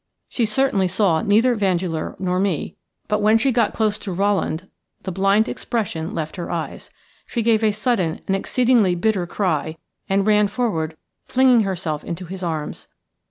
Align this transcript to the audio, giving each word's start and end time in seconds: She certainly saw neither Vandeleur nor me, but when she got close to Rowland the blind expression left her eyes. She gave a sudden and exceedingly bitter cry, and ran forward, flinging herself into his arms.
She 0.29 0.47
certainly 0.47 0.87
saw 0.87 1.21
neither 1.21 1.53
Vandeleur 1.53 2.15
nor 2.17 2.39
me, 2.39 2.75
but 3.07 3.21
when 3.21 3.37
she 3.37 3.51
got 3.51 3.75
close 3.75 3.99
to 3.99 4.11
Rowland 4.11 4.67
the 5.03 5.11
blind 5.11 5.47
expression 5.47 6.09
left 6.09 6.37
her 6.37 6.49
eyes. 6.49 6.89
She 7.27 7.43
gave 7.43 7.63
a 7.63 7.71
sudden 7.71 8.19
and 8.25 8.35
exceedingly 8.35 8.95
bitter 8.95 9.27
cry, 9.27 9.77
and 10.09 10.25
ran 10.25 10.47
forward, 10.47 10.97
flinging 11.25 11.61
herself 11.61 12.03
into 12.03 12.25
his 12.25 12.41
arms. 12.41 12.87